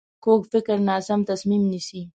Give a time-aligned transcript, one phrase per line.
[0.23, 2.01] کوږ فکر ناسم تصمیم نیسي